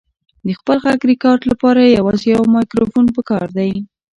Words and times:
د 0.45 0.49
خپل 0.59 0.77
غږ 0.85 0.99
ریکارډ 1.11 1.41
لپاره 1.51 1.81
یوازې 1.97 2.27
یو 2.35 2.43
مایکروفون 2.55 3.05
پکار 3.15 3.47
دی. 3.57 3.71